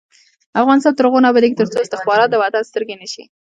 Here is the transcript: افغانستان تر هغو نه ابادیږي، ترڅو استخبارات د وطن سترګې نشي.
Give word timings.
افغانستان 0.61 0.93
تر 0.95 1.03
هغو 1.07 1.23
نه 1.23 1.29
ابادیږي، 1.31 1.55
ترڅو 1.59 1.75
استخبارات 1.81 2.29
د 2.31 2.35
وطن 2.43 2.61
سترګې 2.69 2.95
نشي. 3.01 3.23